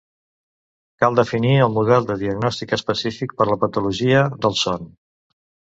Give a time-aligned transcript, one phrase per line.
[1.03, 4.93] Cal definir el model de diagnòstic específic per a la patologia del son.